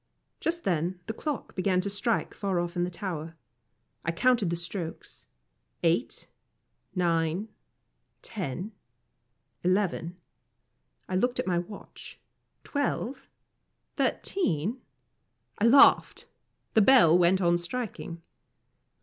[0.39, 3.35] Just then the clock began to strike far off in the tower.
[4.03, 5.27] I counted the strokes
[5.83, 6.27] eight
[6.95, 7.49] nine
[8.23, 8.71] ten
[9.63, 10.17] eleven
[11.07, 12.19] I looked at my watch
[12.63, 13.29] twelve
[13.95, 14.81] thirteen
[15.59, 16.25] I laughed.
[16.73, 18.23] The bell went on striking.